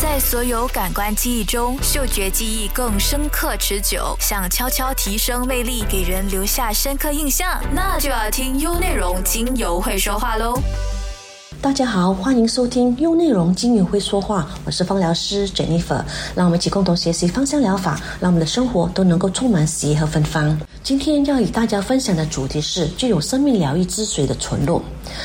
[0.00, 4.16] 在所有感官记忆中，嗅觉记忆更深刻持久。
[4.20, 10.54] 想悄悄提升魅力，给人留下深刻印象，那就要听优内容精油会说话喽。
[11.60, 16.00] 大家好，欢迎收听用内容精油会说话，我是芳疗师 Jennifer，
[16.32, 20.56] 让我们一起共同学习芳香疗法，让我们的生活都能够充满喜悦和芬芳。
[20.84, 24.80] 今天要与大家分享的主题是具有生命疗愈之水的纯露。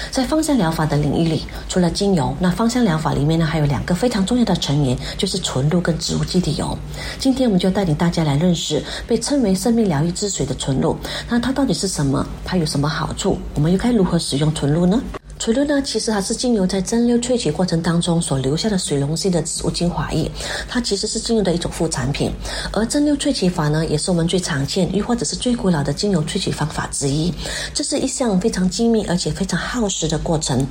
[0.09, 6.75] 在芳香疗法的领域里，除了精油，那芳香疗法里面呢还有两个非常重要的成员，就是纯露跟植物基底油。
[7.19, 10.97] 今天我们就带领大家来认识被称为生命疗愈之水的纯露。
[11.29, 12.25] 那它到底是什么？
[12.43, 13.37] 它有什么好处？
[13.53, 14.99] 我们又该如何使用纯露呢？
[15.43, 20.31] 纯露呢，其实它是精油在蒸馏萃取过程当中所留下的水溶性的植物精华液，
[20.69, 22.31] 它其实是精油的一种副产品。
[22.71, 27.33] 而蒸馏萃取法呢，也是我们最常见又或者是最古老的精油萃取方法之一。
[27.73, 30.65] 这是一项非常精密而且非常耗时的过程。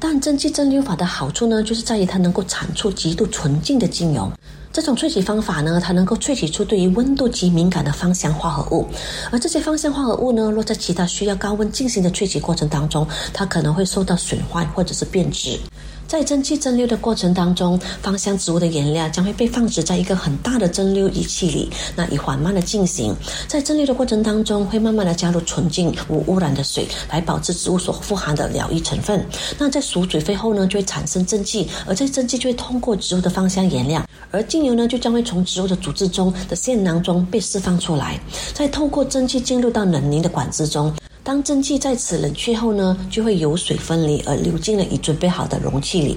[0.00, 4.28] 但蒸汽蒸馏法的好处呢，就是在于它能够产出极度纯净的精油。
[4.80, 8.86] 这种萃取方法呢，它能够萃取出对于温度及敏感的芳香化合物，
[9.32, 13.04] 而这些芳香化合物呢，落在其他需要高温进行的萃取过程当中，
[13.34, 15.58] 它可能会受到损坏或者是变质。
[16.08, 23.14] 在蒸汽蒸馏的过程当中，芳香植物的原料将会被放置在一个很大的蒸馏仪器里，那以缓慢的进行。
[23.46, 29.22] 在蒸馏的过程当中，会慢慢的加入纯净无污染的水，来保持植物所富含的疗愈成分。
[29.58, 38.18] 那在熟水沸后呢，就会产生蒸汽，而这蒸汽就会通过植物的芳香原料，而精油呢就将会从植物的组织中的腺囊中被释放出来，
[38.54, 40.90] 再透过蒸汽进入到冷凝的管子中。
[41.28, 46.16] 当蒸汽在此冷却后呢，就会由水分离而流进了已准备好的容器里。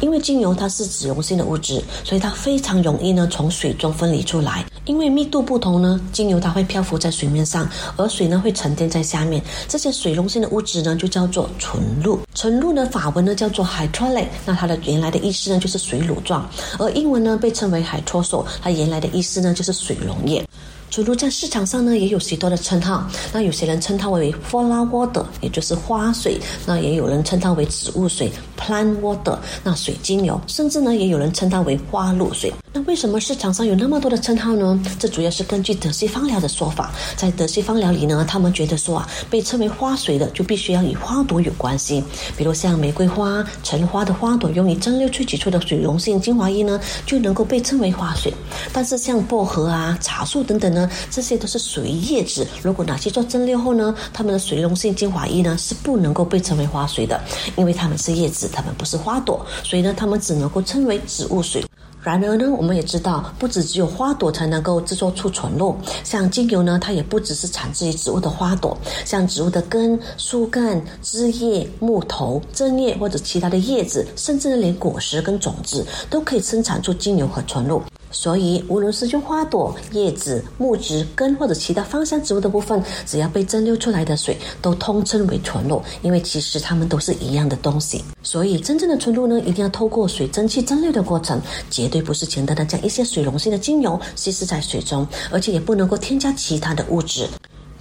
[0.00, 4.64] 因为精油它是脂溶性的物质，所以它非常容易呢从水中分离出来。
[4.86, 9.42] 因为密度不同呢，精油它会漂浮在水面上，而水呢会沉淀在下面。
[9.68, 12.18] 这些水溶性的物质呢就叫做纯露。
[12.34, 16.48] 纯露的法文呢叫做 hydrolate，那它的原来的意思呢就是水乳状，
[16.78, 20.42] 而英文呢被称为 hydrosol，它原来的意思呢就是水溶液。
[20.90, 32.52] 纯露在市场上呢也有许多的称号，那有些人称它为 flower water，也就是花水；那也有人称它为植物水 plant water，那水精油，甚至呢也有人称它为花露水。
[32.76, 34.78] 那为什么市场上有那么多的称号呢？
[34.98, 42.04] 这主要是根据德西芳疗的说法，在德西芳疗里呢，他们觉得说啊，被称为花水的就必须要与花朵有关系，
[42.36, 48.30] 比如像玫瑰花、橙花的花朵用于蒸馏萃取出的水溶性精华液呢，就能够被称为花水。
[48.74, 57.18] 但是像薄荷啊、茶树等等呢，这些都是属于叶子，如果拿去做蒸馏后呢，它们的水溶性精华液呢是不能够被称为花水的，
[57.56, 61.64] 因为它们是叶子，它们不是花朵，所以呢，它们只能够称为植物水。
[62.06, 77.82] 然而呢，我们也知道，不只只有花朵才能够制作出纯露，像精油呢，它也不只是产自于植物的花朵，像植物的根、树干、枝叶、木头、针叶或者其他的叶子，甚至连果实跟种子，都可以生产出精油和纯露。
[78.18, 88.02] 所以，无论是用花朵、叶子、木质、根或者其他芳香植物的部分，只要被蒸馏出来的水，都通称为纯露，因为其实它们都是一样的东西。
[88.22, 91.38] 所以，真正的纯露呢，一定要透过水蒸气蒸馏的过程，
[91.70, 97.28] 绝对不是简单的将一些水溶性的精油稀释在水中，而且也不能够添加其他的物质。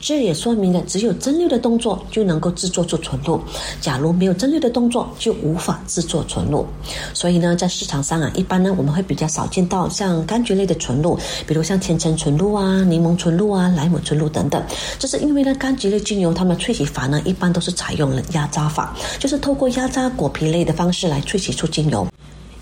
[0.06, 3.42] 这也说明了，只有蒸馏的动作就能够制作出纯露。
[3.82, 6.64] 假如没有蒸馏的动作，就无法制作纯露。
[7.12, 11.18] 所以呢，在市场上啊，一般呢我们会比较少见到像柑橘类的纯露，
[11.48, 14.64] 比如像甜橙纯露啊、柠檬纯露啊、莱姆纯露等等。
[15.00, 22.08] 这是因为呢，柑橘类精油它们萃取法呢，一般都是采用了压榨法，就是透过压榨果皮类的方式来萃取出精油。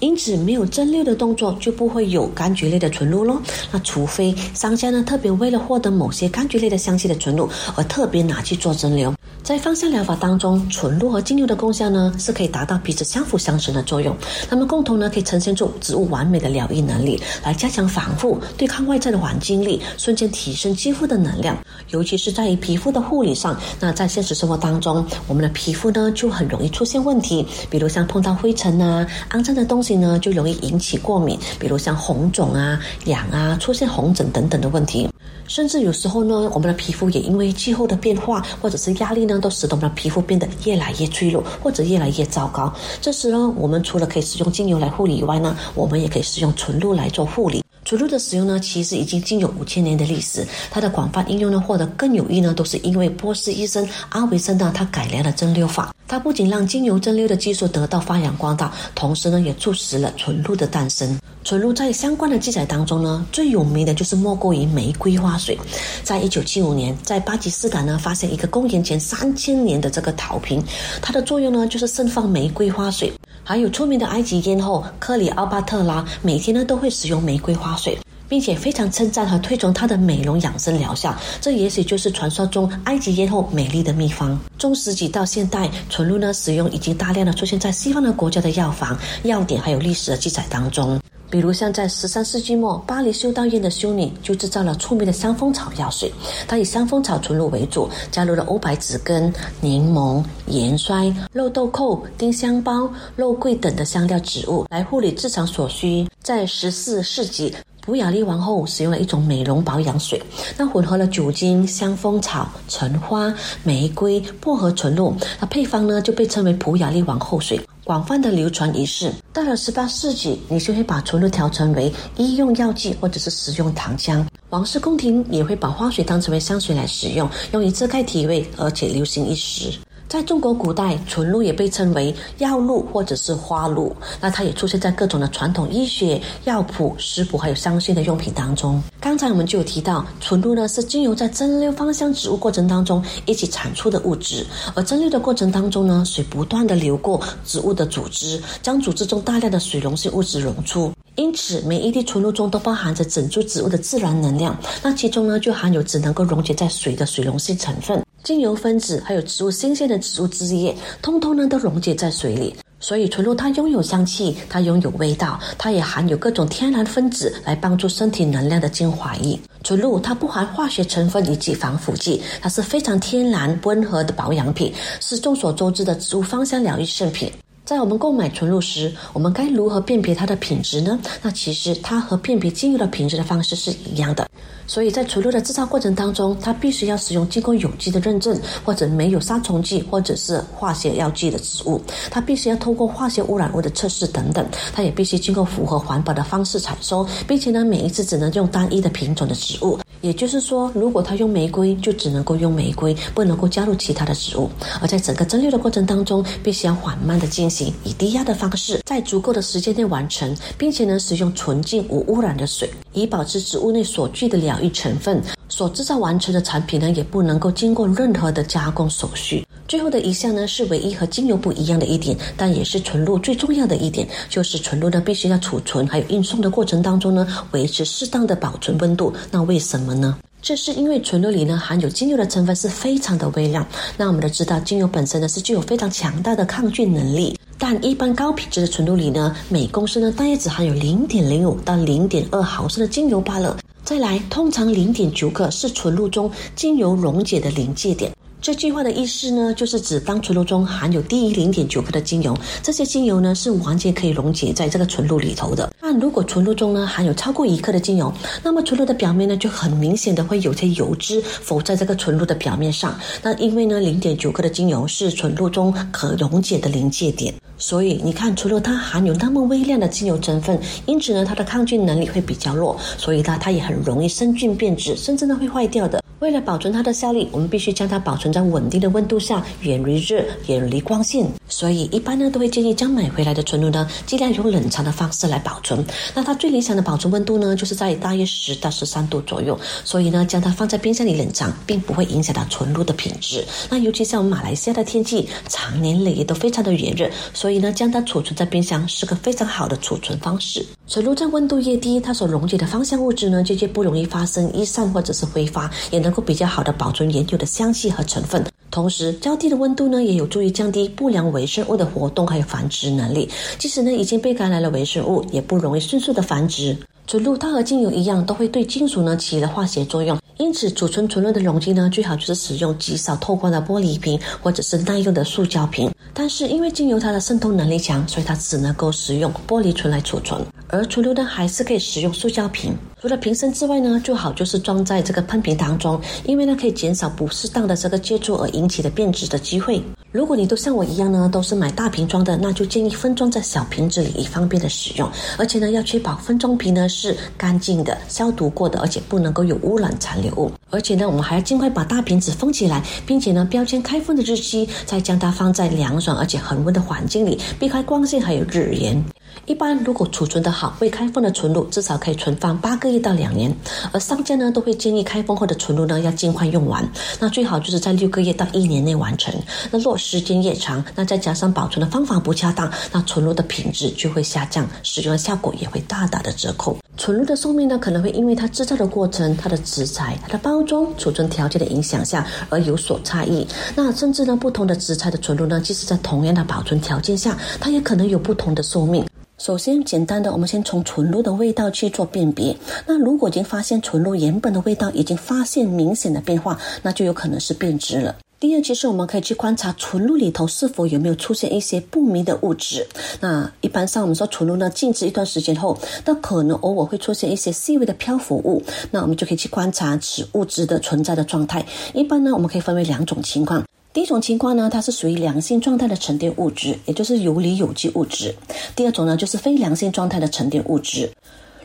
[0.04, 3.42] 因此，没有蒸馏的动作，就不会有柑橘类的纯露喽。
[3.72, 9.14] 那除非商家呢特别为了获得某些柑橘类的香气的纯露，而特别拿去做蒸馏。
[9.42, 14.16] 在芳香疗法当中，纯露和精油的功效呢，是可以达到彼此相辅相成的作用。
[14.50, 21.58] 它们共同呢，可以呈现出植物完美的疗愈能力，来加强防护、对抗外在的环境力，瞬间提升肌肤的能量。
[21.90, 35.10] 尤其是在于皮肤的护理上，那在现实生活当中，我们的皮肤呢就很容易出现问题，比如像碰到灰尘啊、肮脏的东西呢，就容易引起过敏，比如像红肿啊、痒啊、出现红疹等等的问题。
[35.46, 42.74] 甚至有时候呢，我们的皮肤也因为气候的变化或者是压力呢，都使得我们的皮肤变得越来越脆弱或者越来越糟糕。
[43.02, 47.62] 这时呢，我们除了可以使用精油来护理以外呢，我们也可以使用纯露来做护理。
[47.84, 50.48] 纯露的使用呢，其实已经经有五千年的历史。
[50.72, 55.94] 它的广泛应用呢，获得更有益呢，都是因为波斯医生阿维森呢，他改良了蒸馏法。
[56.14, 61.20] 它不仅让精油蒸馏的技术得到发扬光大，同时呢，也促使了纯露的诞生。
[61.44, 65.58] 纯露在相关的记载当中呢，最有名的就是莫过于玫瑰花水。
[66.04, 70.64] 在一九七五年，在巴基斯坦呢，发现一个公元前三千年的这个陶瓶，
[71.02, 73.12] 它的作用呢，就是盛放玫瑰花水。
[73.44, 77.98] 还有出名的埃及艳后克里奥巴特拉，每天呢都会使用玫瑰花水。
[78.34, 84.40] 并且非常称赞和推崇它的美容养生疗效，这也许就是传说中埃及艳后美丽的秘方。
[84.58, 91.00] 中世纪到现代，纯露呢使用已经大量的出现在西方的国家的药房、药典还有历史的记载当中。
[91.30, 96.12] 比如像在十三世纪末，巴黎修道院的修女就制造了出名的香蜂草药水，
[96.48, 99.32] 它以香蜂草纯露为主，加入了欧白芷根、
[99.62, 106.08] 柠檬、盐酸、肉豆蔻、丁香包、肉桂等的香料植物来护理日常所需。
[106.24, 107.54] 在十四世纪。
[107.86, 110.22] 普雅丽王后使用了一种美容保养水，
[110.58, 119.12] 那混合了酒精、香蜂草、橙花、玫瑰、薄荷纯露，那配方呢就被称为普雅丽王后水，广泛的流传于世。
[119.34, 124.26] 到了十八世纪，你就会把纯露调成为医用药剂或者是食用糖浆。
[124.50, 129.78] 王室宫廷也会把花水当成为香水来使用，用于遮盖体味，而且流行一时。
[130.14, 138.80] 在中国古代，纯露也被称为药露或者是花露，那它也出现在各种的传统医学、药谱、食谱还有香薰的用品当中。
[139.02, 144.46] 刚才我们就有提到，纯露呢是精油在蒸馏芳香植物过程当中一起产出的物质，
[144.76, 158.03] 而蒸馏的过程当中呢，水不断的流过植物的组织，将组织中大量的水溶性物质溶出，因此每一滴纯露中都包含着整株植物的自然能量，那其中呢就含有只能够溶解在水的水溶性成分。
[158.24, 162.56] 精油分子还有植物新鲜的植物汁液，通通呢都溶解在水里。
[162.80, 169.38] 所以纯露它拥有香气，它拥有味道，它也含有各种天然分子来帮助身体能量的精华液。
[169.64, 177.32] 纯露它不含化学成分以及防腐剂，它是非常天然温和的保养品，是众所周知的植物芳香疗愈圣品。
[177.66, 181.00] 在我们购买纯露时，我们该如何辨别它的品质呢？
[181.22, 184.30] 那其实它和辨别精油的品质的方式是一样的。
[184.68, 191.82] 所以在纯露的制造过程当中，它必须要使用经过有机的认证，或者没有杀虫剂或者是化学药剂的植物。
[192.12, 194.46] 它必须要通过化学污染物的测试等等。
[194.74, 199.80] 它也必须经过符合环保的方式采收，并且呢，每一次只能用单一的品种的植物。
[200.04, 204.50] 也就是说，如果他用玫瑰，就只能够用玫瑰，不能够加入其他的植物。
[204.82, 215.24] 而在整个蒸馏的过程当中，必须要缓慢的进行，以低压的方式，在足够的时间内完成，并且呢，使用纯净无污染的水，以保持植物内所具的疗愈成分。
[215.48, 219.48] 所制造完成的产品呢，也不能够经过任何的加工手续。
[219.68, 229.14] 最后的一项呢，是唯一和精油不一样的一点，但也是纯露最重要的一点，就是纯露呢必须要储存还有运送的过程当中呢，维持适当的保存温度。
[229.32, 230.18] 那为什么呢？
[230.42, 233.66] 这是因为纯露里呢含有精油的成分是非常的微量。
[233.98, 243.58] 那我们都知道，精油本身呢是具有非常强大的抗菌能力，但一般高品质的纯露里呢，每公升呢大约只含有零点零五到零点二毫升的精油罢了。
[243.86, 248.12] 再来，通常零点九克是纯露中精油溶解的临界点。
[248.44, 255.74] 这句话的意思呢，就是指当纯露中含有低于零点九克的精油，这些精油呢是完全可以溶解在这个纯露里头的。
[255.80, 258.14] 那如果纯露中呢含有超过一克的精油，
[258.44, 263.00] 那么纯露的表面呢就很明显的会有些油脂浮在这个纯露的表面上。
[263.22, 276.02] 那因为呢零点九克的精油是纯露中可溶解的临界点，所以你看除了它含有那么微量的精油成分，因此呢它的抗菌能力会比较弱，所以呢它也很容易生菌变质，甚至呢会坏掉的。
[276.20, 281.28] 为了保存它的效力，我们必须将它保存在稳定的温度下，远离热，远离光线。
[281.50, 285.86] 所以一般呢，都会建议将买回来的纯露呢，尽量用冷藏的方式来保存。
[286.16, 289.60] 那它最理想的保存温度呢，就是在大约十到十三度左右。
[289.84, 293.44] 所以呢，将它放在冰箱里冷藏，并不会影响到纯露的品质。
[293.70, 300.66] 那尤其像我们马来西亚的天气，常年累月都非常的炎热，所以以呢，将它储存在冰箱是个非常好的储存方式。
[300.88, 306.14] 水露在温度越低，它所溶解的芳香物质呢，就越不容易发生逸散或者是挥发，也能。
[306.14, 313.28] 够比较好的保存原有的香气和成分，同时较低的温度呢，也有助于降低不良微生物的活动还有繁殖能力。
[313.58, 316.78] 即使呢已经被感染了微生物，也不容易迅速的繁殖。
[317.14, 325.92] 纯露它和精油一样，都会对金属呢起了化学作用，因此储存纯露的容器呢，最好就是使用极少透光的玻璃瓶或者是耐用的塑胶瓶。
[326.12, 330.44] 但是因为精油它的渗透能力强，所以它只能够使用玻璃樽来储存。
[330.70, 332.76] 而纯露呢，还是可以使用塑胶瓶。
[333.00, 339.80] 除了瓶身之外呢，最好就是装在这个喷瓶当中，因为呢可以减少不适当的这个接触而引起的变质的机会。
[340.12, 345.10] 如果你都像我一样呢，都是买大瓶装的，那就建议分装在小瓶子里，以方便的使用。
[345.40, 350.50] 而且呢，要确保分装瓶呢是是干净的、消毒过的，而且不能够有污染残留物。
[350.70, 359.04] 而且呢，我们还要尽快把大瓶子封起来，并且呢，标签开封的日期，再将它放在凉爽而且恒温的环境里，避开光线还有日炎。
[359.46, 363.54] 一般如果储存的好，未开封的纯露至少可以存放八个月到两年。
[363.92, 366.88] 而商家呢都会建议开封后的纯露呢要尽快用完，
[367.20, 369.34] 那最好就是在六个月到一年内完成。
[369.70, 376.78] 那若时间越长，那再加上保存的方法不恰当，那纯露的品质就会下降，使用的效果也会大打的折扣。
[376.96, 383.46] 纯露的寿命呢可能会因为它制造的过程、它的食材、它的包装、储存条件的影响下而有所差异。
[383.76, 389.06] 那甚至呢不同的食材的纯露呢，即使在同样的保存条件下，它也可能有不同的寿命。
[389.40, 392.56] 首先，简单的，我们先从纯露的味道去做辨别。
[392.88, 398.16] 那如果已经发现纯露原本的味道已经发现明显的变化，那就有可能是变质了。
[398.44, 402.86] 第二，其实我们可以去观察纯露里头是否有没有出现一些不明的物质。
[403.22, 408.62] 那一般上，我们说纯露呢静置一段时间后，那可能偶尔会出现一些细微的漂浮物。
[408.92, 411.66] 那我们就可以去观察此物质的存在的状态。
[411.94, 413.64] 一般呢，我们可以分为两种情况。
[413.94, 418.36] 第一种情况呢，它是属于良性状态的沉淀物质，也就是游离有机物质。
[418.76, 421.10] 第二种呢，就是非良性状态的沉淀物质。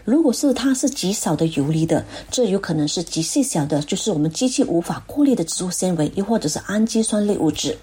[0.08, 7.76] 如果是它是极少的游离的，这有可能是极细小的，就是我们机器无法过滤的植物纤维，又或者是氨基酸类物质。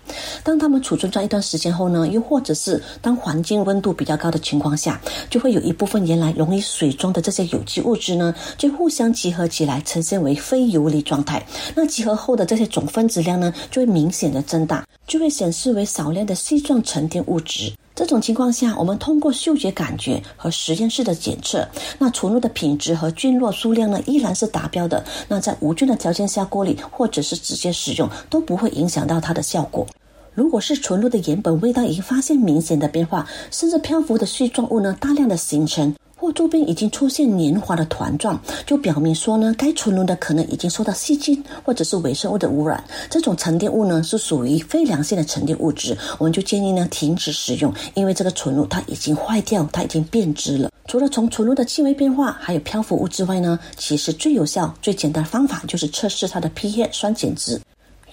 [0.44, 11.46] 当它们储存在一段时间后呢，又或者是当环境温度比较高的情况下，就会有一部分原来溶于水中的这些有机物质呢，就互相集合起来，呈现为非游离状态。
[11.76, 17.72] 那集合后的这些总分子量呢，就会明显的增大，就会显示为少量的细状沉淀物质。
[17.96, 21.66] 这种情况下，我们通过嗅觉感觉和实验室的检测，
[21.98, 25.02] 那纯露的品质和菌落数量呢依然是达标的。
[25.30, 29.88] 那在无菌的条件下锅里或者是直接使用都不会影响到它的效果。
[30.34, 35.96] 如果是纯露的原本味道已经发现明显的变化，甚至漂浮的絮状物呢大量的形成。
[36.26, 42.84] 或周边已经出现黏滑的团状，就表明说呢，该纯露的可能已经受到细菌或者是微生物的污染。
[43.12, 50.72] 这种沉淀物呢是属于非良性的沉淀物质，我们就建议呢停止使用，因为这个纯露它已经坏掉，它已经变质了。
[50.88, 57.62] 除了从纯露的气味变化还有漂浮物之外呢，其实最有效、最简单的方法就是测试它的 pH 酸碱值。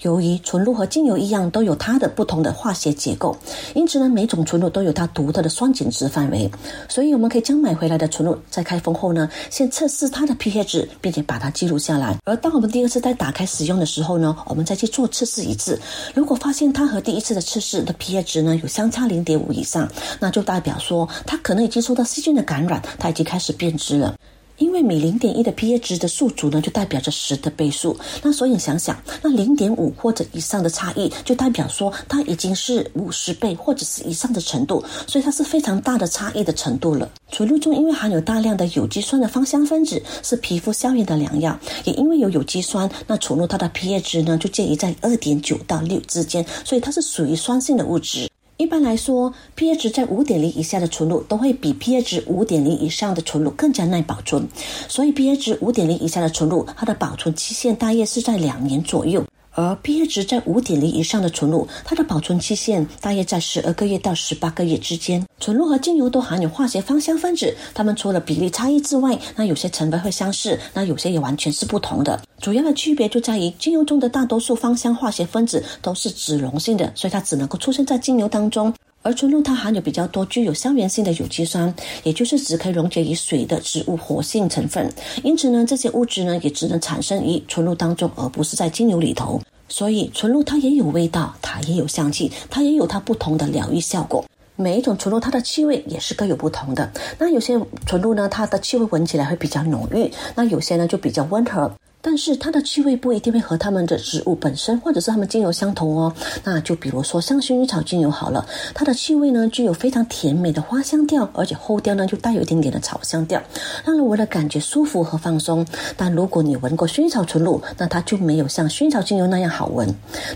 [0.01, 3.35] 由于纯露和精油一样，都有它的不同的化学结构，
[3.73, 6.49] 因此呢，每种纯露都有它独特的酸碱值范围。
[6.89, 12.17] 所以，我们可以将买回来的纯露在开封后呢，先测试它的 pH 值，并且把它记录下来。
[12.25, 15.79] 而当我们第二次再打开使用的时候呢，我们再去做测试一次。
[16.13, 24.15] 如果发现它和第一次的测试的 pH 值呢有相差零点五以上，那就代表说它可能已经受到细菌的感染，它已经开始变质了。
[24.63, 27.97] 因为每零点一的 pH 值的数组呢，就代表着十的倍数。
[28.21, 37.11] 那所以想想，那零点五或者以上的差异，就代表说它已经是五十倍或者是以上的程度，所以它是非常大的差异的程度了。
[37.29, 41.59] 纯露中因为含有大量的有机酸的芳香分子，是皮肤消炎的良药。
[41.83, 48.29] 也因为有有机酸，那纯露它的 pH 值呢，就介于在二点九到六之间，所以它是属于酸性的物质。
[48.63, 54.47] 一般来说，pH 在五点零以下的纯露都会比 pH 五点零以上的纯露更加耐保存。
[54.87, 59.25] 所以，pH 五点零以下的纯露，它的保存期限大约是在两年左右。
[59.53, 65.23] 而 pH 值在五点零以上的纯露，它的保存期限大约在十二个月到十八个月之间。
[65.39, 72.21] 纯露和精油都含有化学芳香分子，它们除了比例差异之外，那有些成分会相似，那有些也完全是不同的。
[72.39, 78.73] 主要的区别就在于，精油中的大多数芳香化学分子都是脂溶性的，所以它只能够出现在精油当中。
[79.03, 81.71] 而纯露它含有比较多具有消炎性的有机酸，
[82.03, 84.91] 也就是只可以溶解于水的植物活性成分。
[85.23, 89.39] 因此呢，这些物质呢也只能产生于纯露当中，而不是在精油里头。
[89.67, 94.23] 所以纯露它也有味道，它也有香气，它也有它不同的疗愈效果。
[94.55, 96.89] 每一种纯露它的气味也是各有不同的。
[97.17, 101.71] 那有些纯露呢，它的气味闻起来会比较浓郁；那有些呢就比较温和。
[102.05, 106.13] 但是它的气味不一定会和它们的植物本身或者是它们精油相同哦。
[106.43, 113.41] 那就比如说像薰衣草精油好了，它的气味呢具有非常甜美的花香调，而且后调呢就带有一点点的草香调，
[113.85, 115.65] 让人闻了感觉舒服和放松。
[115.95, 119.87] 但如果你闻过薰衣草纯露，那它就没有像薰衣草精油那样好闻。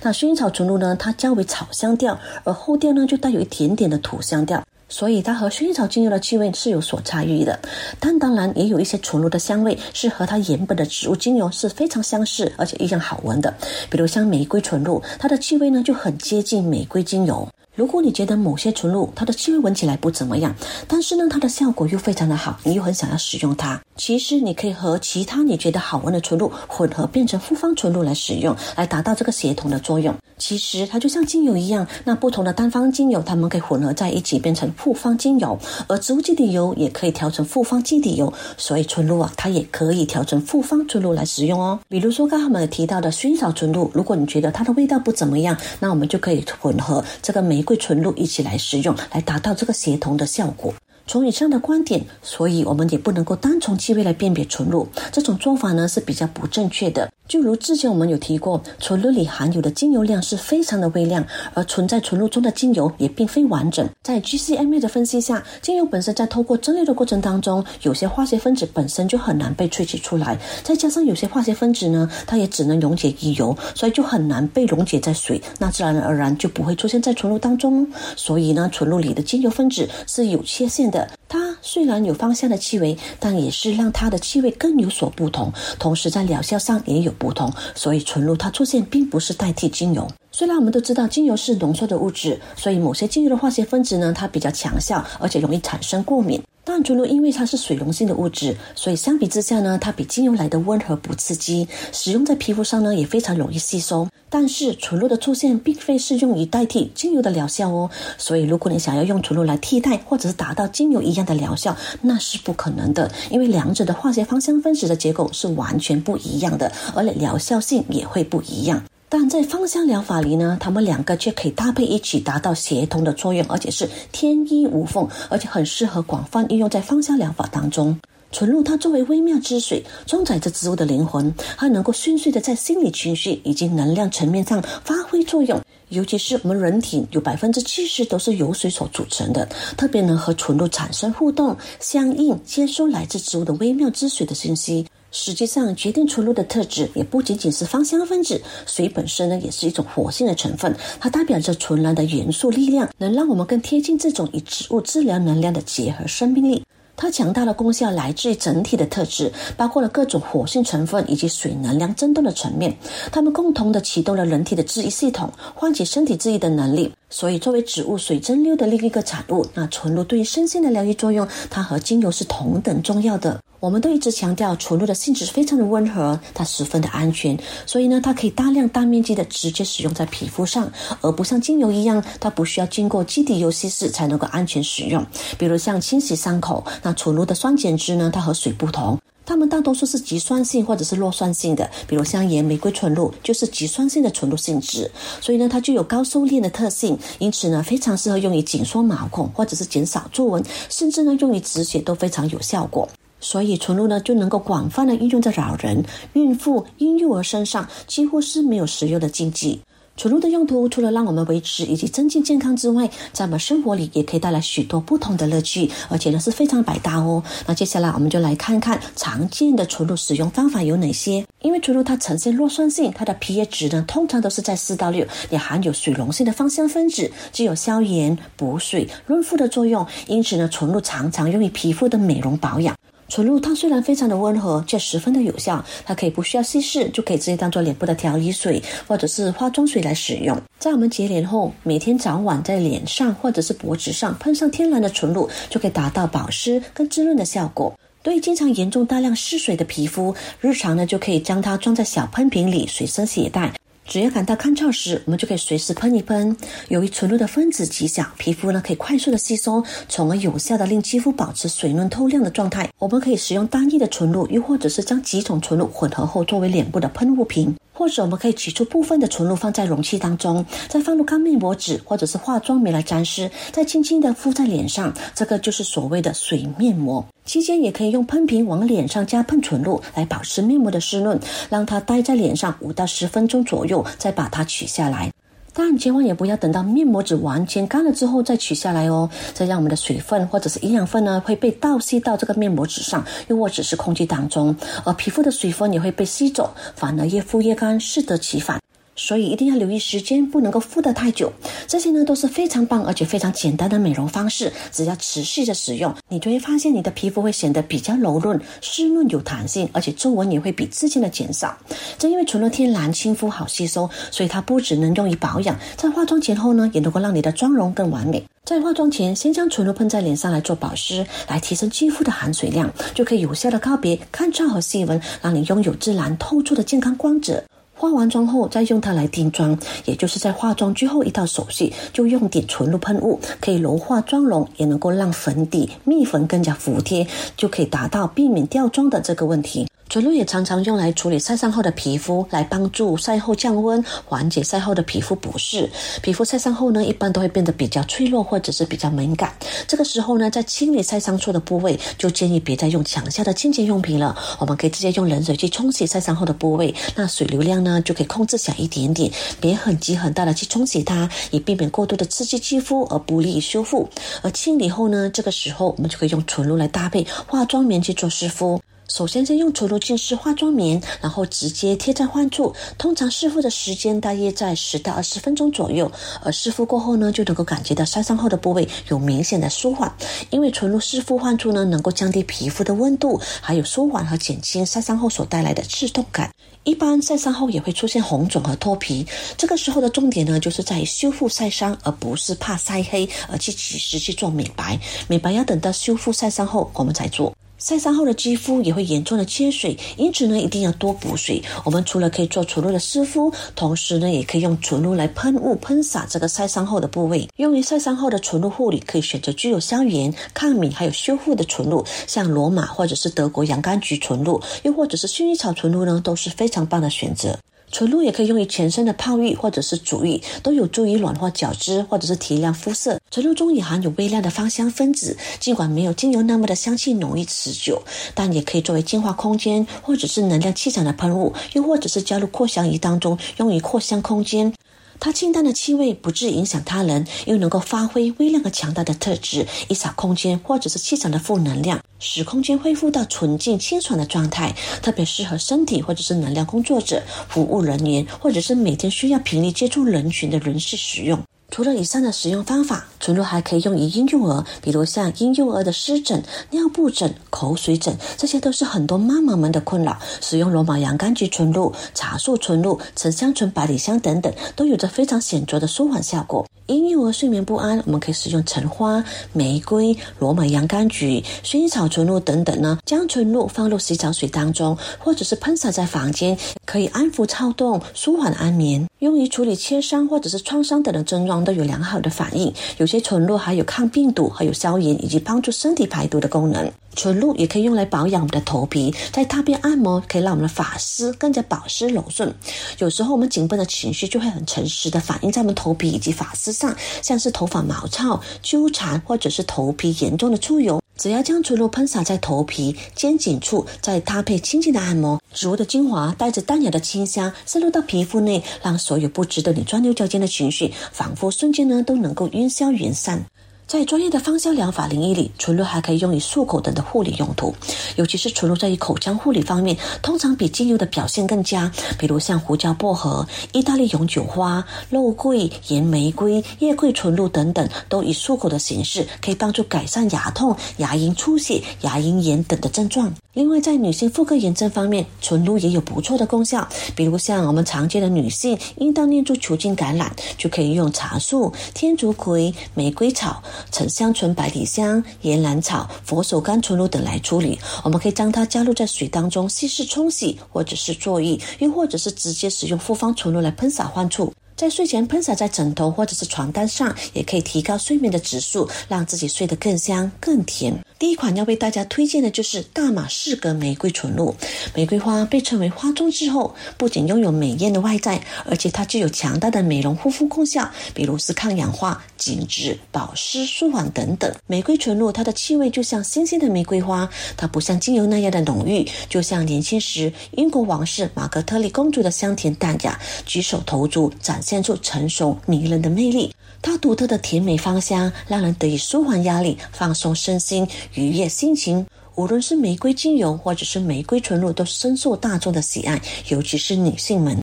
[0.01, 4.63] 那薰衣草纯露呢，它较为草香调，而后调呢就带有一点点的土香调。
[4.89, 7.59] 所以它和薰衣草精油的气味是有所差异的，
[7.99, 13.53] 但当然也有一些纯露的香味是和它原本的植物精油是非常相似，而且一样好闻的。
[13.89, 17.47] 比如像玫瑰纯露，它的气味呢就很接近玫瑰精油。
[17.75, 20.55] 如果你觉得某些纯露它的气味闻起来不怎么样，
[20.87, 30.15] 但是呢它的效果又非常的好，你又很想要使用它，其实你可以和其他你觉得好闻的纯露混合，变成复方纯露来使用，来达到这个协同的作用。
[30.37, 41.79] 其实它就像精油一样，那不同的单方精油它们可以混合在一起变成复方精油，而植物基底油也可以调成复方基底油，所以纯露啊它也可以调成复方纯露来使用哦。
[41.89, 50.73] 比如说刚刚我们提到的薰衣草纯露，如果你觉得它的味道不怎么样，那我们就可以混合这个玫瑰纯露一起来使用，来达到这个协同的效果。
[51.07, 54.85] 从以上的观点，所以我们也不能够单从气味来辨别纯露。
[55.11, 57.09] 这种做法呢是比较不正确的。
[57.29, 63.87] 就如之前我们有提过，纯露里含有的精油量是非常的微量，而存在纯露中的精油也并非完整。
[64.01, 77.85] 在 GCMA 的分析下，精油本身在透过蒸馏的过程当中，有些化学分子本身就很难被萃取出来，再加上有些化学分子呢，它也只能溶解于油，所以就很难被溶解在水，那自然而然就不会出现在纯露当中。
[78.15, 80.96] 所以呢，纯露里的精油分子是有缺陷的。
[81.27, 87.51] 它虽然有芳香的气味，但也是让它的气味更有所不同，同时在疗效上也有不同。
[87.75, 90.07] 所以纯露它出现并不是代替精油。
[90.37, 96.39] 虽然我们都知道精油是浓缩的物质，所以某些精油的化学分子呢，它比较强效，而且容易产生过敏。
[96.63, 104.07] 但纯露因为它是水溶性的物质，所以相比之下呢，它比精油来的温和不刺激，使用在皮肤上呢也非常容易吸收。
[104.29, 107.89] 但是纯露的出现并非是用于代替精油的疗效哦，
[108.19, 118.83] 所以如果你想要用纯露来替代或者是达到精油一样的疗效，那是不可能的，因为两者的化学芳香分子的结构是完全不一样的，而且疗效性也会不一样。
[119.09, 127.97] 但在芳香疗法里呢，它们两个却可以搭配一起，达到协同的作用，而且是天衣无缝，而且很适合广泛应用在芳香疗法当中。
[128.33, 135.61] 纯露它作为微妙之水，装载着植物的灵魂，它能够迅速的在心理情绪以及能量层面上发挥作用。
[135.87, 139.47] 尤其是我们人体有百分之七十都是由水所组成的，
[139.77, 144.85] 特别能和纯露产生互动、相应、接收来自植物的微妙之水的信息。
[145.19, 156.63] 实际上，决定纯露的特质也不仅仅是芳香分子，水本身呢也是一种活性的成分，它代表着纯然的元素力量，能让我们更贴近这种与植物治疗能量的结合生命力。
[156.95, 162.75] 它强大的功效来自于整体的特质，包括了各种活性成分以及水能量振动的层面，
[163.11, 166.93] 它们共同的启动了人体的治愈系统，唤起身体治愈的能力。
[167.09, 173.39] 所以，作为植物水蒸馏的另一个产物，那纯露对于身心的疗愈作用，它和精油是同等重要的。
[173.59, 180.71] 我们都一直强调，纯露的性质非常的温和，它十分的安全，所以呢，它可以大量大面积的直接使用在皮肤上，
[181.01, 185.03] 而不像精油一样，它不需要经过基底油稀释才能够安全使用。
[185.39, 188.99] 比如像清洗伤口，那纯露的酸碱值呢，它和水不同。
[189.27, 202.87] 它们大多数是极酸性或者是弱酸性的，比如香盐玫瑰纯露就是极酸性的纯露性质，所以呢，它具有高收敛的特性，因此呢，非常适合用于紧缩毛孔或者是减少皱纹，甚至呢，用于止血都非常有效果。
[203.19, 209.59] 所以纯露呢，就能够广泛的应用在老人、孕妇、婴幼儿身上，几乎是没有使用的禁忌。
[209.97, 217.23] 纯露的用途除了让我们维持以及增进健康之外，在我们生活里也可以带来许多不同的乐趣，而且呢是非常百搭哦。
[217.47, 221.25] 那接下来我们就来看看常见的纯露使用方法有哪些。
[221.41, 232.75] 因为纯露它呈现弱酸性，它的 pH 值呢通常都是在四到六，也含有水溶性的芳香分子，具有消炎、补水、润肤的作用，因此呢，纯露常常用于皮肤的美容保养。
[233.09, 235.63] 纯露它虽然非常的温和，却十分的有效。
[235.85, 240.39] 它可以不需要稀释，就可以直接当做脸部的调理水或者是化妆水来使用。
[240.59, 247.73] 在我们洁脸后，每天早晚在脸上或者是脖子上喷上天然的纯露，就可以达到保湿跟滋润的效果。
[248.03, 253.53] 对于经常严重大量失水的皮肤，日常呢就可以将它装在小喷瓶里随身携带。
[253.87, 256.35] 只要感到干燥时，我们就可以随时喷一喷。
[256.67, 262.69] 由于纯露的分子极小，皮肤呢可以快速的吸收，从而有效的令肌肤保持水润透亮的状态。
[262.79, 267.55] 我们可以使用单一的纯露，又或者是将几种纯露混合后作为脸部的喷雾瓶。
[267.77, 277.05] 或者我们可以取出部分的纯露放在容器当中，再放入干面膜纸或者是化妆棉来沾湿，再轻轻的敷在脸上，这个就是所谓的水面膜。
[277.23, 285.11] 期间也可以用喷瓶往脸上加喷纯露来保持面膜的湿润，让它待在脸上五到十分钟左右，再把它取下来。
[285.59, 298.61] 但千万也不要等到面膜纸完全干了之后再取下来哦，这样我们的水分或者是营养分呢会被倒吸到这个面膜纸上，又或者是空气当中，而皮肤的水分也会被吸走，反而越敷越干，适得其反。
[298.97, 301.31] 所以一定要留意时间，不能够敷得太久。
[301.67, 311.57] 这些呢都是非常棒而且非常简单的美容方式，只要持续的使用，你就会发现你的皮肤会显得比较柔润、湿润、有弹性，而且皱纹也会比之前的减少。
[311.97, 318.23] 正因为纯露天然亲肤好吸收，所以它不只能用于保养，在化妆前后呢，也能够让你的妆容更完美。
[318.43, 327.43] 在化妆前，先将纯露喷在脸上来做保湿，来提升肌肤的含水量，就可以有效的告别干燥和细纹，让你拥有自然透出的健康光泽。
[327.77, 339.67] 化完妆后，再用它来定妆，也就是在化妆最后一道手续，就用点纯露喷雾，可以柔化妆容，也能够让粉底、蜜粉更加服帖，就可以达到避免掉妆的这个问题。
[339.89, 345.69] 纯露也常常用来处理晒伤后的皮肤，来帮助晒后降温，缓解晒后的皮肤不适。
[346.01, 349.33] 皮肤晒伤后呢，一般都会变得比较脆弱或者是比较敏感。
[349.65, 354.17] 这个时候呢，在清理晒伤处的部位，就建议别再用强效的清洁用品了。
[354.39, 363.89] 我们可以直接用冷水去冲洗晒伤后的部位，那水流量呢就可以控制小一点点，别很急很大的去冲洗它，以避免过度的刺激肌肤而不利于修复。
[364.21, 368.61] 而清理后呢，这个时候我们就可以用纯露来搭配化妆棉去做湿敷。
[368.87, 372.53] 首先，先用纯露浸湿化妆棉，然后直接贴在患处。
[372.77, 375.91] 通常湿敷的时间大约在十到二十分钟左右。
[376.23, 379.93] 而湿敷过后呢，就能够感觉到晒伤后的部位有明显的舒缓。
[380.29, 386.31] 因为纯露湿敷患处呢，能够降低皮肤的温度，还有舒缓和减轻晒伤后所带来的刺痛感。
[386.63, 389.05] 一般晒伤后也会出现红肿和脱皮，
[389.37, 394.79] 这个时候的重点呢，就是在于修复晒伤，而不是怕晒黑而去及时去做美白。
[395.07, 397.33] 美白要等到修复晒伤后我们才做。
[397.67, 401.43] 晒伤后的肌肤也会严重的缺水，因此呢，一定要多补水。
[401.65, 407.27] 我们除了可以做纯露的湿敷，同时呢，也可以用纯露来喷雾喷洒这个晒伤后的部位。
[407.35, 417.37] 用于晒伤后的纯露护理，可以选择具有消炎、抗敏还有修复的纯露，像罗马或者是德国洋甘菊纯露，又或者是薰衣草纯露呢，都是非常棒的选择。
[417.71, 422.99] 纯露也可以用于全身的泡浴或者是足浴，都有助于软化角质或者是提亮肤色。
[423.11, 427.81] 纯露中也含有微量的芳香分子，尽管没有精油那么的香气浓郁持久，
[428.13, 434.53] 但也可以作为净化空间或者是能量气场的喷雾，又或者是加入扩香仪当中用于扩香空间。
[434.99, 444.55] 它清淡的气味不致影响他人，又能够发挥微量和强大的特质，一扫空间或者是气场的负能量，使空间恢复到纯净清爽的状态。
[444.81, 451.21] 特别适合身体或者是能量工作者、服务人员，或者是每天需要频率接触人群的人士使用。
[451.57, 459.97] 除了以上的使用方法，纯露还可以用于婴幼儿，比如像婴幼儿的湿疹、尿布疹、口水疹，这些都是很多妈妈们的困扰。
[460.21, 466.45] 使用罗马洋甘菊纯露、茶树纯露、沉香醇、百里香等等，都有着非常显著的舒缓效果。
[466.67, 478.85] 婴幼儿睡眠不安，我们可以使用橙花、玫瑰、罗马洋甘菊、薰衣草纯露等等呢，将纯露放入洗澡水当中，或者是喷洒在房间，可以安抚躁动、舒缓安眠。
[478.99, 482.51] 用于处理切伤或者是创伤等的症状都有良好的反应。
[482.77, 486.71] 有些纯露还有抗病毒、还有消炎以及帮助身体排毒的功能。
[486.95, 492.33] 纯露也可以用来保养我们的头皮，在踏边按摩可以让我们的发丝更加保湿柔顺。
[492.79, 500.81] 有时候我们紧绷的情绪就会很诚实的反映在我们头皮以及发丝上，像是头发毛糙、纠缠或者是头皮严重的出油。
[500.97, 513.23] 只要将纯露喷洒在头皮、肩颈处，再搭配轻轻的按摩，植物的精华带着淡雅的清香渗入到皮肤内，让所有不值得你钻牛角尖的情绪，仿佛瞬间呢都能够烟消云散。
[513.67, 517.53] 在专业的芳香疗法领域里，纯露还可以用于漱口等的护理用途，
[517.97, 521.69] 尤其是纯露在于口腔护理方面，通常比精油的表现更佳。
[521.99, 533.13] 比如像胡椒薄荷、意大利永久花、肉桂、盐玫瑰、叶桂纯露等等，都以漱口的形式，可以帮助改善牙痛、牙龈出血、牙龈炎等的症状。
[533.37, 536.67] 另外，在女性妇科炎症方面，纯露也有不错的功效。
[536.95, 547.59] 比如像我们常见的女性阴道念珠球菌感染，就可以用茶树、天竺葵、玫瑰草、沉香醇、百里香、岩兰草、佛手柑纯露等来处理。
[547.83, 554.33] 我们可以将它加入在水当中稀释冲洗，或者是坐浴，又或者是直接使用复方纯露来喷洒患处。
[554.55, 560.75] 在睡前喷洒在枕头或者是床单上，也可以提高睡眠的指数，让自己睡得更香更甜。
[560.99, 564.35] 第一款要为大家推荐的就是大马士革玫瑰纯露。
[564.73, 574.33] 玫瑰花被称为花中之后，不仅拥有美艳的外在，而且它具有强大的美容护肤功效，比如是抗氧化、紧致、保湿、舒缓等等。
[574.47, 586.33] 玫瑰纯露它的气味就像新鲜的玫瑰花，它不像精油那样的浓郁，就像年轻时英国王室玛格特利公主的香甜淡雅，举手投足展现出成熟迷人的魅力。
[586.61, 590.67] 它独特的甜美芳香，让人得以舒缓压力、放松身心。
[590.93, 597.37] 愉悦心情，无论是玫瑰精油或者是玫瑰纯露，都深受大众的喜爱，尤其是女性们。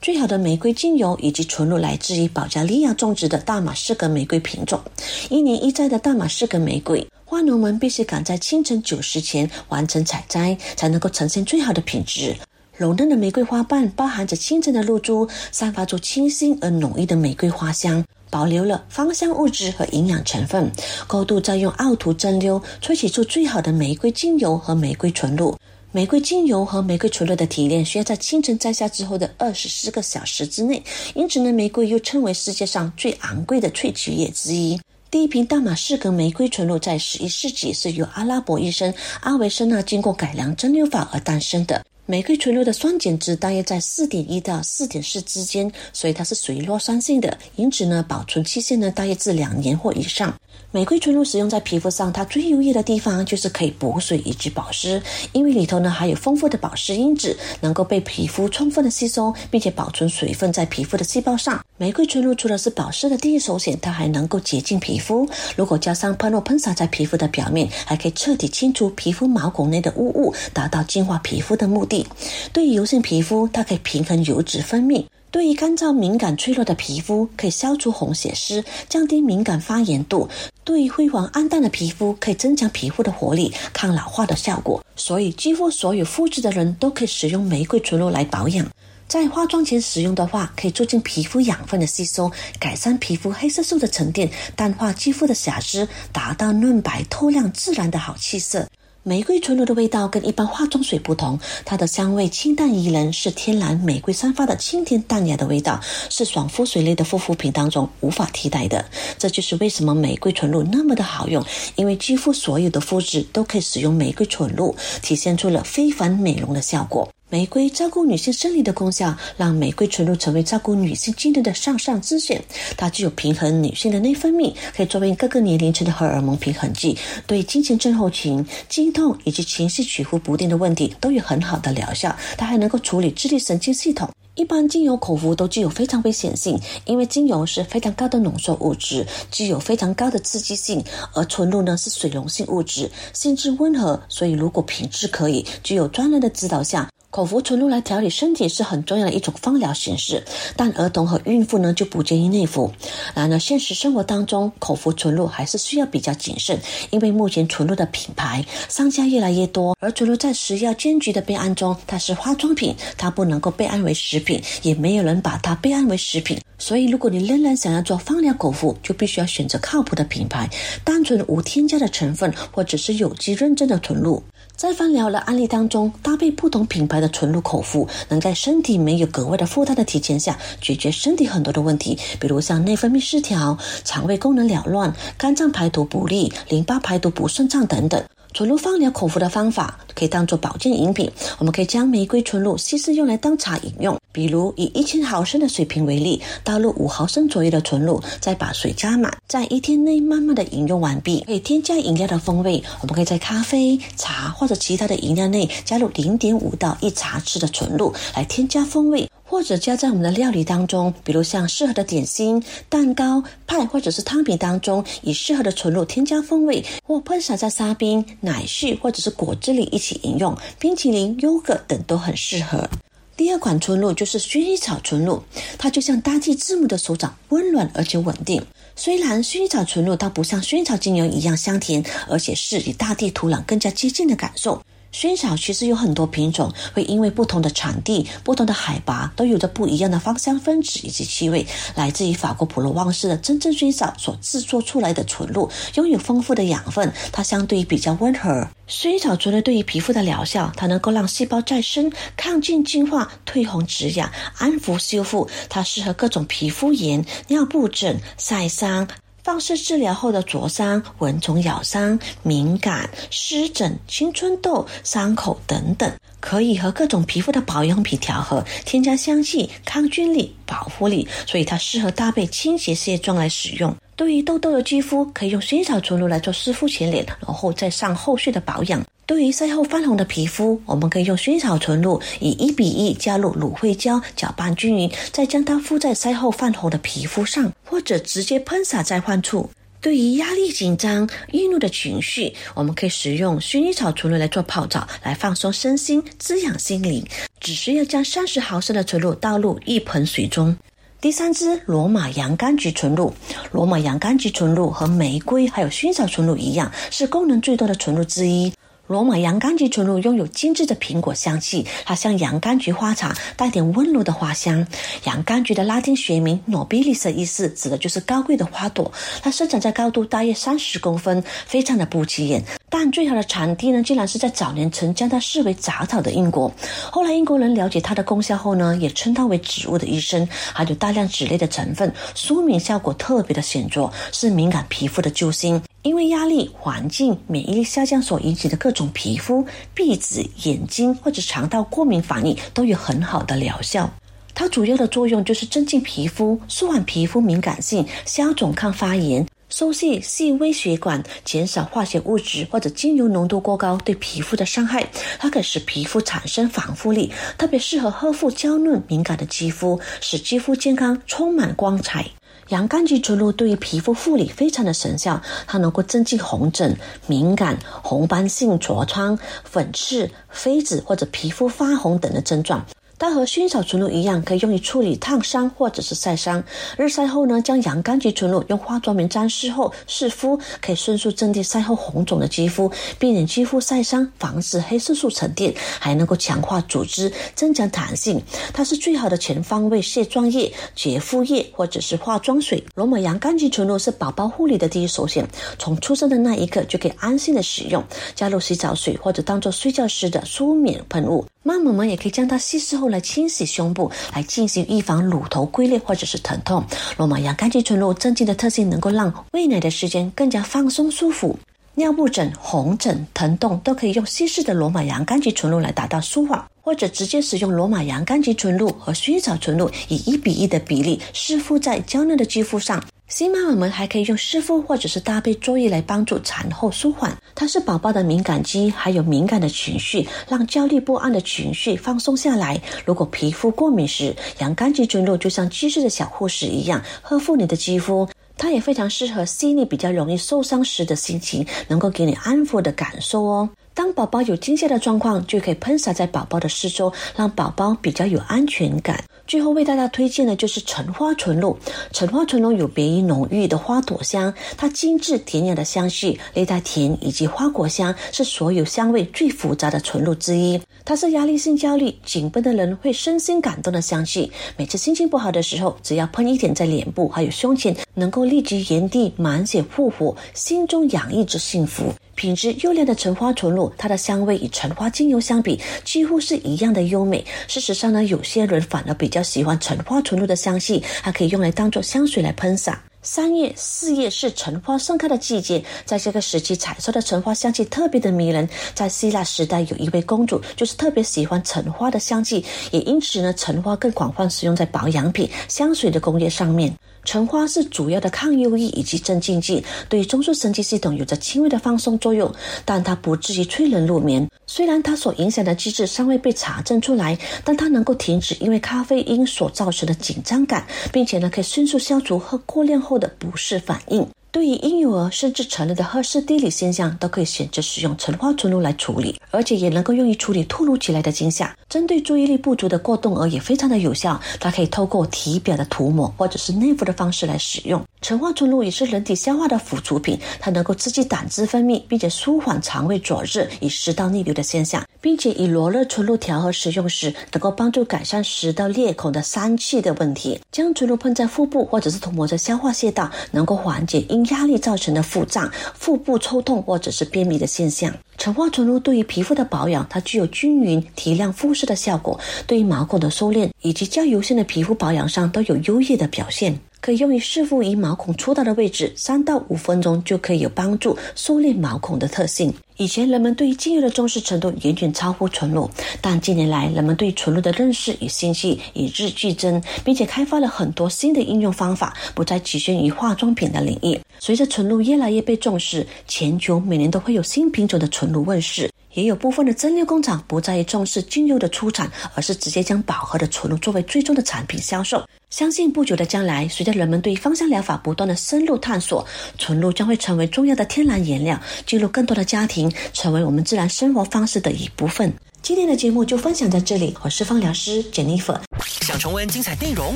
[0.00, 4.80] 最好的玫瑰精油以及纯露来自于保加利亚种植的大马士革玫瑰品种，
[5.28, 12.34] 一年一摘的大马士革玫瑰，花农们必须赶在清晨九时前完成采摘，才能够呈现最好的品质。
[12.74, 18.02] 柔嫩的玫瑰花瓣包含着清晨的露珠，散发出清新而浓郁的玫瑰花香。
[18.30, 20.70] 保留了芳香物质和营养成分，
[21.06, 25.56] 高度再用奥图蒸馏萃取出最好的玫瑰精油和玫瑰纯露。
[25.92, 30.80] 玫瑰精油和玫瑰纯露的提炼需要在清晨摘下之后的二十四个小时之内，
[31.14, 34.80] 因此呢，玫瑰又称为世界上最昂贵的萃取液之一。
[35.10, 41.84] 第一瓶大马士革玫瑰纯露在十一世纪是由阿拉伯医生阿维森纳经过改良蒸馏法而诞生的。
[42.10, 50.36] 玫瑰纯露的酸碱值大约在四点一到四点四之间，所以它是属于弱酸性的，因此呢，保存期限呢大约至两年或以上。
[50.72, 61.60] 玫瑰纯露使用在皮肤上，它最优异的地方就是可以补水以及保湿，因为里头呢含有丰富的保湿因子，能够被皮肤充分的吸收，并且保存水分在皮肤的细胞上。
[61.76, 65.28] 玫瑰纯露除了是保湿的第一首选，它还能够洁净皮肤。
[65.56, 72.06] 如果加上喷雾喷洒在皮肤的表面，还可以彻底清除皮肤毛孔内的污物，达到净化皮肤的目的。
[72.52, 80.28] 对于油性皮肤，它可以平衡油脂分泌；对于干燥、敏感、脆弱的皮肤，可以消除红血丝，降低敏感发炎度；
[80.64, 84.84] 对于灰黄暗淡的皮肤，可以增强皮肤的活力、抗老化的效果。
[84.96, 88.66] 所以，几乎所有肤质的人都可以使用玫瑰纯露来保养。
[89.06, 98.66] 在化妆前使用的话，可以促进皮肤养分的吸收，改善皮肤黑色素的沉淀，淡化肌肤的瑕疵，达到嫩白透亮、自然的好气色。
[99.02, 108.84] 玫瑰纯露的味道跟一般化妆水不同，它的香味清淡宜人，是天然玫瑰散发的清甜淡雅的味道，是爽肤水类的护肤品当中无法替代的。
[109.16, 111.42] 这就是为什么玫瑰纯露那么的好用，
[111.76, 117.08] 因为几乎所有的肤质都可以使用玫瑰纯露，体现出了非凡美容的效果。
[117.32, 122.42] 玫瑰照顾女性生理的功效，让玫瑰纯露成为照顾女性机能的上上之选。
[122.76, 132.14] 它具有平衡女性的内分泌，可以作为各个年龄层的荷尔蒙平衡剂，对经前症候群、经痛以及情绪起伏不定的问题都有很好的疗效。
[132.36, 134.10] 它还能够处理自律神经系统。
[134.34, 140.82] 一般精油口服都具有非常危险性，因为精油是非常高的浓缩物质，具有非常高的刺激性，
[141.14, 146.88] 而纯露呢是水溶性物质，性质温和，所以如果品质可以，具有专人的指导下。
[147.10, 152.70] 口服纯露来调理身体是很重要的一种芳疗形式，但儿童和孕妇呢就不建议内服。
[153.16, 156.56] 然而，现实生活当中，口服纯露还是需要比较谨慎，
[156.90, 166.40] 因为目前纯露的品牌商家越来越多，而纯露在食药监局的备案中，它是化妆品，它不能够备案为食品，也没有人把它备案为食品。
[166.58, 170.48] 所以，如果你仍然想要做芳疗口服，就必须要选择靠谱的品牌，
[170.84, 174.22] 单纯无添加的成分，或者是有机认证的纯露。
[174.60, 188.04] 在芳疗的案例当中，搭配不同品牌的纯露口服，能在身体没有格外的负担的提前下，解决身体很多的问题，比如像内分泌失调、肠胃功能了乱、肝脏排毒不利、淋巴排毒不顺畅等等。
[188.32, 193.98] 纯露放疗口服的方法可以当做保健饮品，我们可以将玫瑰纯露稀释用来当茶饮用。
[194.12, 201.22] 比如以一千毫升的水瓶为例，倒入五毫升左右的纯露，再把水加满，在一天内慢慢的饮用完毕。
[201.26, 209.08] 可以添加饮料的风味，我们可以在咖啡、茶或者其他的饮料内加入零点五到一茶匙的纯露来添加风味。
[209.30, 222.68] 或者加在我们的料理当中，比如像适合的点心、蛋糕、派或者是汤品当中，以适合的纯露添加风味，或喷洒在沙冰、奶絮或者是果汁里一起饮用，冰淇淋、优格等都很适合。
[223.16, 225.22] 第二款纯露就是薰衣草纯露，
[225.56, 228.44] 它就像大地之母的手掌，温暖而且稳定。
[228.74, 234.60] 虽然薰衣草纯露它不像薰衣草精油一样香甜，而且是与大地土壤更加接近的感受。
[234.92, 241.46] 薰衣草其实有很多品种，会因为不同的产地、不同的海拔，都有着不一样的芳香分子以及气味。
[241.76, 248.48] 来自于法国普罗旺斯的真正薰衣草所制作出来的纯露，拥有丰富的养分，它相对于比较温和。
[248.66, 255.28] 薰衣草纯露对于皮肤的疗效，它能够让细胞再生、抗菌、净化、褪红、止痒、安抚、修复。
[255.48, 258.88] 它适合各种皮肤炎、尿布疹、晒伤。
[259.30, 265.88] 放射治疗后的灼伤、蚊虫咬伤、敏感、湿疹、青春痘、伤口等等，
[266.18, 273.72] 可以和各种皮肤的保养品调和，添加香气、抗菌力、保护力，所以它适合搭配清洁卸妆来使用。
[273.94, 278.84] 对于痘痘的肌肤，可以用薰草纯露来做湿敷前脸，然后再上后续的保养。
[279.10, 289.50] 对于晒后泛红的皮肤，我们可以用薰衣草纯露以一比一加入芦荟胶搅拌均匀，再将它敷在晒后泛红的皮肤上，或者直接喷洒在患处。
[289.80, 297.04] 对于压力紧张、易怒的情绪，我们可以使用薰衣草纯露来做泡澡，来放松身心、滋养心灵。
[297.40, 300.56] 只需要将三十毫升的纯露倒入一盆水中。
[301.00, 303.12] 第三支罗马洋甘菊纯露，
[303.50, 308.52] 罗马洋甘菊纯露和玫瑰还有薰衣草纯露一样，是功能最多的纯露之一。
[308.90, 314.66] 罗马洋甘菊纯露拥有精致的苹果香气，它像洋甘菊花茶，带点温柔的花香。
[315.04, 318.90] 洋甘菊的拉丁学名 nobilis 意思，指的就是高贵的花朵。
[319.22, 322.42] 它生长在高度大约三十公分，非常的不起眼。
[322.68, 326.52] 但最好的产地呢，竟然是在早年曾将它视为杂草的英国。
[326.90, 335.62] 后来英国人了解它的功效后呢，也称它为植物的医生，含有大量脂类的成分，舒敏效果特别的显著，是敏感皮肤的救星。
[335.82, 343.90] 因为压力、环境、免疫力下降所引起的各种皮肤、鼻子、眼睛或者肠道过敏反应，都有很好的疗效。
[344.34, 349.26] 它主要的作用就是增进皮肤、舒缓皮肤敏感性、消肿抗发炎。
[349.50, 354.86] 收细细微血管，减少化学物质或者精油浓度过高对皮肤的伤害。
[355.18, 362.08] 它可使皮肤产生防护力，特别适合呵护娇嫩敏感的肌肤，使肌肤健康充满光彩。
[362.50, 372.64] 洋甘菊纯露对于皮肤护理非常的神效，它能够增进红疹、敏感、红斑性痤疮、粉刺、痱子或者皮肤发红等的症状。
[373.00, 376.44] 它和薰衣草纯露一样，可以用于处理烫伤或者是晒伤。
[376.76, 388.22] 日晒后呢，将洋甘菊纯露用化妆棉沾湿后湿敷，可以迅速镇定晒后红肿的肌肤，避免肌肤晒伤，防止黑色素沉淀，还能够强化组织，增强弹性。
[388.52, 392.62] 它是最好的全方位卸妆液、洁肤液或者是化妆水。
[392.74, 395.26] 罗马洋甘菊纯露是宝宝护理的第一首选，
[395.58, 397.82] 从出生的那一刻就可以安心的使用，
[398.14, 401.24] 加入洗澡水或者当做睡觉时的舒眠喷雾。
[401.42, 406.64] 妈妈们也可以将它稀释后来清洗胸部，来进行预防乳头龟裂或者是疼痛。
[406.96, 411.38] 罗马洋甘菊纯露镇静的特性能够让喂奶的时间更加放松舒服。
[411.76, 422.82] 尿布疹、红疹、疼痛都可以用稀释的罗马洋甘菊纯露来达到舒缓，或者直接使用罗马洋甘菊纯露和薰衣草纯露以一比一的比例湿敷在娇嫩的肌肤上。
[423.10, 427.12] 新妈妈们还可以用湿敷或者是搭配作业来帮助产后舒缓。
[427.34, 432.60] 它是宝宝的敏感肌，还有敏感的情绪，让焦虑不安的情绪放松下来。
[432.84, 438.08] 如果皮肤过敏时，洋甘菊纯露就像机智的小护士一样呵护你的肌肤。
[438.38, 443.50] 它也非常适合细腻、比较容易受伤时的心情，能够给你安抚的感受哦。
[443.74, 449.02] 当宝宝有惊吓的状况，就可以喷洒在宝宝的四周，让宝宝比较有安全感。
[449.30, 451.56] 最后为大家推荐的就是橙花纯露。
[451.92, 460.60] 橙花纯露有别于浓郁的花朵香，它精致典雅的香气，略带甜以及花果香，是所有香味最复杂的纯露之一。
[460.84, 464.32] 它是压力性焦虑、紧绷的人会身心感动的香气。
[464.56, 471.94] 每次心情不好的时候，只要喷一点在脸部还有胸前，能够立即原地满血复活，心中洋溢着幸福。
[472.20, 477.24] 品质优良的橙花纯露，它的香味与橙花精油相比，几乎是一样的优美。
[477.48, 482.78] 事实上呢，有些人反而比较喜欢橙花纯露的香气，还可以用来当做香水来喷洒。
[483.00, 488.46] 三月、四月是橙花盛开的季节，在这个时期采收的橙花香气特别的迷人。
[488.74, 496.70] 在希腊时代，有一位公主就是特别喜欢橙花的香气，也因此呢，橙花更广泛使用在保养品、香水的工业上面。
[497.04, 502.32] 橙花是主要的抗忧郁以及镇静剂，对中枢神经系统有着轻微的放松作用，
[502.64, 504.28] 但它不至于催人入眠。
[504.46, 514.06] 虽然它所影响的机制尚未被查证出来，但它能够停止因为咖啡因所造成的紧张感，并且呢，可以迅速消除喝过量后的不适反应。
[514.32, 521.54] 对于婴幼儿甚至成人的赫氏低理现象，都可以选择使用陈化纯露来处理，而且也能够用于处理突如其来的惊吓。
[521.68, 527.84] 针对注意力不足的过动儿也非常的有效，它可以透过体表的涂抹或者是内服的方式来使用。
[528.00, 540.40] 陈化纯露也是人体消化的辅助品，它能够刺激胆汁分泌，并且舒缓肠胃灼热与食道逆流的现象，并且以罗勒纯露调和使用时，能够帮助改善食道裂口的疝气的问题。
[540.50, 547.92] 将纯露喷在腹部或者是涂抹在消化穴道，能够缓解因压力造成的腹胀、腹部抽痛或者是便秘的现象。
[548.18, 556.58] 橙化纯露对于皮肤的保养，它具有均匀提亮肤色的效果，对于毛孔的收敛以及较油性的皮肤保养上都有优异的表现。
[556.80, 562.52] 可以用于湿敷于毛孔粗大的位置，三到五分钟就可以有帮助收敛毛孔的特性。
[562.80, 574.00] 以前人们对于精油的重视程度远远超乎纯露，但近年来人们对纯露的认识与兴趣与日俱增，并且开发了很多新的应用方法，不再局限于化妆品的领域。
[574.18, 578.70] 随着纯露越来越被重视，全球每年都会有新品种的纯露问世。
[578.94, 585.04] 也有部分的蒸馏工厂不再重视精油的出产，而是直接将饱和的纯露作为最终的产品销售。
[585.30, 589.06] 相信不久的将来，随着人们对芳香疗法不断的深入探索，
[589.38, 595.12] 纯露将会成为重要的天然颜料，进入更多的家庭，成为我们自然生活方式的一部分。
[595.40, 598.38] 今天的节目就分享在这里，我是芳疗师 Jennifer。
[598.82, 599.94] 想重温精彩内容，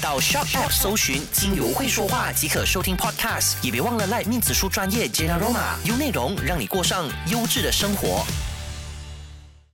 [0.00, 8.24] 到 Shop App 搜寻“精油会说话”即可收听 Podcast，也别忘了赖面子书专业 Jenna Roma，用内容让你过上优质的生活。